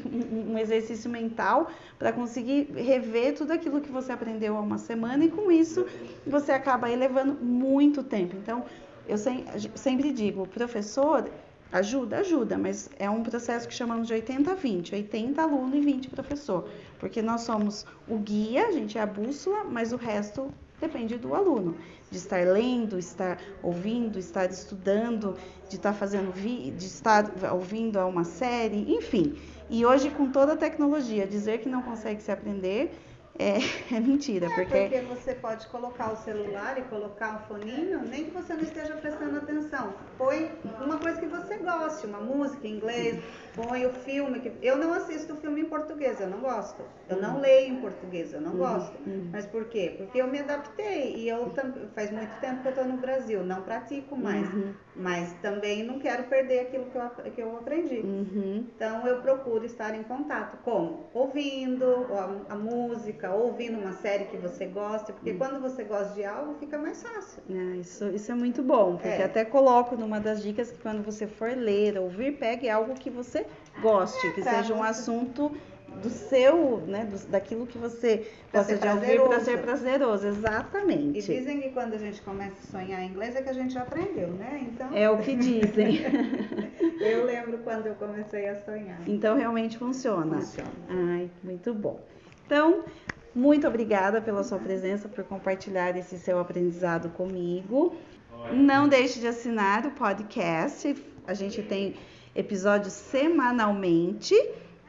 um 0.52 0.58
exercício 0.58 1.10
mental 1.10 1.68
para 1.98 2.12
conseguir 2.12 2.72
rever 2.72 3.34
tudo 3.36 3.52
aquilo 3.52 3.80
que 3.80 3.90
você 3.90 4.12
aprendeu 4.12 4.56
há 4.56 4.60
uma 4.60 4.78
semana 4.78 5.24
e 5.24 5.30
com 5.30 5.50
isso 5.50 5.84
você 6.26 6.52
acaba 6.52 6.90
elevando 6.90 7.34
muito 7.44 8.02
tempo. 8.02 8.36
Então, 8.36 8.64
eu 9.06 9.16
sem- 9.18 9.46
sempre 9.76 10.12
digo, 10.12 10.46
professor 10.46 11.30
ajuda, 11.72 12.18
ajuda, 12.18 12.56
mas 12.56 12.88
é 12.98 13.08
um 13.08 13.22
processo 13.22 13.68
que 13.68 13.74
chamamos 13.74 14.06
de 14.06 14.14
80 14.14 14.50
a 14.50 14.54
20, 14.54 14.94
80 14.94 15.42
aluno 15.42 15.76
e 15.76 15.80
20 15.80 16.08
professor, 16.10 16.68
porque 16.98 17.20
nós 17.20 17.42
somos 17.42 17.84
o 18.06 18.18
guia, 18.18 18.66
a 18.66 18.72
gente 18.72 18.96
é 18.96 19.02
a 19.02 19.06
bússola, 19.06 19.64
mas 19.64 19.92
o 19.92 19.96
resto 19.96 20.52
depende 20.80 21.16
do 21.16 21.34
aluno, 21.34 21.76
de 22.10 22.18
estar 22.18 22.46
lendo, 22.46 22.98
estar 22.98 23.38
ouvindo, 23.62 24.18
estar 24.18 24.50
estudando, 24.50 25.36
de 25.68 25.76
estar 25.76 25.92
fazendo 25.92 26.32
vi 26.32 26.70
de 26.70 26.86
estar 26.86 27.30
ouvindo 27.52 27.98
uma 28.06 28.24
série, 28.24 28.94
enfim. 28.94 29.36
E 29.68 29.84
hoje 29.84 30.08
com 30.10 30.30
toda 30.30 30.54
a 30.54 30.56
tecnologia, 30.56 31.26
dizer 31.26 31.58
que 31.58 31.68
não 31.68 31.82
consegue 31.82 32.22
se 32.22 32.32
aprender 32.32 32.92
é, 33.38 33.58
é 33.94 34.00
mentira, 34.00 34.46
É, 34.46 34.50
porque 34.50 34.90
porque 34.90 35.00
você 35.02 35.34
pode 35.34 35.66
colocar 35.68 36.10
o 36.12 36.16
celular 36.16 36.78
e 36.78 36.82
colocar 36.84 37.36
um 37.36 37.46
foninho, 37.46 38.02
nem 38.04 38.24
que 38.26 38.30
você 38.30 38.54
não 38.54 38.62
esteja 38.62 38.96
prestando 38.96 39.38
atenção. 39.38 39.94
Põe 40.16 40.60
uma 40.80 40.98
coisa 40.98 41.20
que 41.20 41.26
você 41.26 41.58
goste, 41.58 42.06
uma 42.06 42.20
música 42.20 42.66
em 42.66 42.76
inglês, 42.76 43.22
põe 43.62 43.86
o 43.86 43.92
filme. 43.92 44.40
Que... 44.40 44.52
Eu 44.62 44.76
não 44.76 44.92
assisto 44.92 45.34
filme 45.36 45.62
em 45.62 45.64
português, 45.66 46.20
eu 46.20 46.28
não 46.28 46.38
gosto. 46.40 46.82
Eu 47.08 47.20
não 47.20 47.40
leio 47.40 47.72
em 47.74 47.76
português, 47.80 48.32
eu 48.32 48.40
não 48.40 48.52
gosto. 48.52 48.94
uhum. 49.06 49.28
Mas 49.32 49.46
por 49.46 49.64
quê? 49.66 49.94
Porque 49.96 50.20
eu 50.20 50.26
me 50.28 50.38
adaptei 50.40 51.16
e 51.16 51.28
eu 51.28 51.50
tam- 51.50 51.72
faz 51.94 52.10
muito 52.10 52.38
tempo 52.40 52.62
que 52.62 52.68
eu 52.68 52.72
estou 52.72 52.84
no 52.86 52.96
Brasil, 52.98 53.42
não 53.44 53.62
pratico 53.62 54.16
mais. 54.16 54.52
Uhum. 54.52 54.72
Mas 54.94 55.32
também 55.40 55.84
não 55.84 55.98
quero 55.98 56.24
perder 56.24 56.60
aquilo 56.60 56.86
que 56.86 56.96
eu, 56.98 57.32
que 57.32 57.40
eu 57.42 57.56
aprendi. 57.56 58.00
Uhum. 58.00 58.66
Então 58.74 59.06
eu 59.06 59.20
procuro 59.22 59.64
estar 59.64 59.94
em 59.94 60.02
contato. 60.02 60.58
Como? 60.64 61.08
Ouvindo 61.14 62.06
a, 62.48 62.54
a 62.54 62.56
música, 62.56 63.30
ouvindo 63.32 63.78
uma 63.78 63.92
série 63.92 64.24
que 64.24 64.36
você 64.36 64.66
gosta, 64.66 65.12
porque 65.12 65.34
quando 65.34 65.60
você 65.60 65.84
gosta 65.84 66.14
de 66.14 66.24
algo, 66.24 66.54
fica 66.58 66.76
mais 66.78 67.02
fácil. 67.02 67.42
É, 67.48 67.76
isso, 67.76 68.06
isso 68.08 68.30
é 68.32 68.34
muito 68.34 68.62
bom, 68.62 68.96
porque 68.96 69.08
É. 69.08 69.24
até 69.24 69.44
coloco 69.44 69.96
numa 69.96 70.20
das 70.20 70.42
dicas 70.42 70.70
que 70.72 70.78
quando 70.78 71.02
você 71.02 71.26
for 71.26 71.50
ler, 71.56 71.96
ouvir, 71.98 72.32
pegue 72.38 72.68
algo 72.68 72.94
que 72.94 73.08
você 73.08 73.46
goste, 73.80 74.32
que 74.32 74.42
seja 74.42 74.74
um 74.74 74.82
assunto 74.82 75.56
do 76.02 76.10
seu, 76.10 76.78
né, 76.86 77.04
do- 77.06 77.26
daquilo 77.28 77.66
que 77.66 77.78
você 77.78 78.30
Pra 78.52 78.60
gosta 78.60 78.76
ser 78.76 78.80
de 78.80 78.88
ouvir 78.88 79.06
para 79.16 79.28
prazeroso. 79.28 79.44
ser 79.44 79.58
prazeroso, 79.62 80.26
E 80.26 80.28
exatamente. 80.28 81.20
dizem 81.20 81.60
que 81.60 81.70
quando 81.70 81.94
a 81.94 81.98
gente 81.98 82.20
começa 82.22 82.54
a 82.54 82.80
sonhar 82.80 83.00
em 83.02 83.08
inglês 83.08 83.34
é 83.34 83.42
que 83.42 83.48
a 83.48 83.52
gente 83.52 83.72
já 83.74 83.82
aprendeu, 83.82 84.28
né? 84.28 84.66
Então 84.70 84.88
É 84.94 85.10
o 85.10 85.18
que 85.18 85.34
dizem. 85.34 86.00
eu 87.00 87.24
lembro 87.24 87.58
quando 87.58 87.86
eu 87.86 87.94
comecei 87.94 88.48
a 88.48 88.56
sonhar. 88.60 89.00
Então 89.06 89.36
realmente 89.36 89.78
funciona. 89.78 90.36
Funciona. 90.36 90.70
Ai, 90.88 91.30
muito 91.42 91.72
bom. 91.74 92.00
Então, 92.46 92.84
muito 93.34 93.66
obrigada 93.66 94.20
pela 94.20 94.44
sua 94.44 94.58
presença, 94.58 95.08
por 95.08 95.24
compartilhar 95.24 95.96
esse 95.96 96.18
seu 96.18 96.38
aprendizado 96.38 97.10
comigo. 97.10 97.96
Não 98.52 98.88
deixe 98.88 99.18
de 99.20 99.26
assinar 99.26 99.84
o 99.86 99.90
podcast. 99.92 100.94
A 101.26 101.34
gente 101.34 101.62
tem 101.62 101.96
episódios 102.38 102.92
semanalmente. 102.92 104.34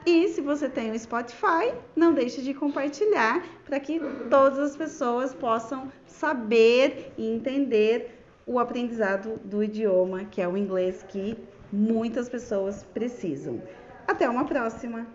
E 0.06 0.30
se 0.30 0.40
você 0.40 0.70
tem 0.70 0.92
o 0.92 1.00
Spotify, 1.00 1.74
não 1.96 2.14
deixe 2.14 2.42
de 2.42 2.54
compartilhar 2.54 3.44
para 3.66 3.80
que 3.80 4.00
todas 4.30 4.60
as 4.60 4.78
pessoas 4.78 5.34
possam 5.34 5.92
saber 6.06 7.12
e 7.18 7.28
entender 7.28 8.24
o 8.46 8.60
aprendizado 8.60 9.40
do 9.44 9.64
idioma, 9.64 10.26
que 10.26 10.42
é 10.42 10.48
o 10.48 10.56
inglês 10.56 11.04
que 11.08 11.38
muitas 11.72 12.30
pessoas 12.30 12.84
precisam. 12.94 13.62
Até 14.08 14.30
uma 14.30 14.46
próxima! 14.46 15.08